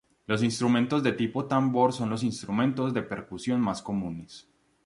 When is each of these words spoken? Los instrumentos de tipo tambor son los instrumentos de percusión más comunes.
Los 0.25 0.41
instrumentos 0.41 1.03
de 1.03 1.11
tipo 1.11 1.45
tambor 1.45 1.93
son 1.93 2.09
los 2.09 2.23
instrumentos 2.23 2.91
de 2.91 3.03
percusión 3.03 3.61
más 3.61 3.83
comunes. 3.83 4.49